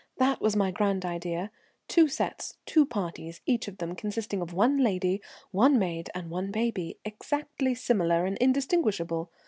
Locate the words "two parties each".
2.65-3.67